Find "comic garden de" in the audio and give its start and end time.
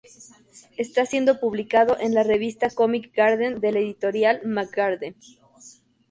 2.71-3.71